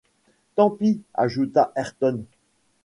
Tant 0.55 0.71
pis, 0.71 0.99
ajouta 1.13 1.71
Ayrton. 1.75 2.23